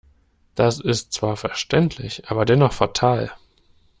[0.55, 3.31] Das ist zwar verständlich, aber dennoch fatal.